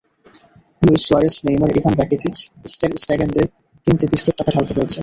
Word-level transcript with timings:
Luis 0.81 1.01
Suarez, 1.07 1.35
Neymar, 1.45 1.71
Ivan 1.79 1.93
Rakitic, 2.01 2.35
ter 2.79 2.91
স্টেগেনদের 3.03 3.45
কিনতে 3.87 4.05
বিস্তর 4.13 4.33
টাকা 4.39 4.51
ঢালতে 4.55 4.73
হয়েছে। 4.77 4.99